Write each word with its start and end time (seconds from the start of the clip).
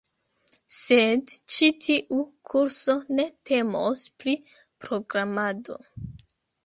sed 0.75 1.33
ĉi 1.55 1.67
tiu 1.87 2.17
kurso 2.51 2.95
ne 3.19 3.27
temos 3.51 4.07
pri 4.25 4.35
programado 4.87 5.79